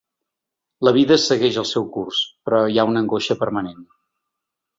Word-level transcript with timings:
La 0.87 0.93
vida 0.95 1.17
segueix 1.23 1.59
el 1.63 1.67
seu 1.73 1.85
curs, 1.99 2.23
però 2.49 2.63
hi 2.77 2.81
ha 2.81 2.87
una 2.93 3.05
angoixa 3.07 3.39
permanent. 3.45 3.87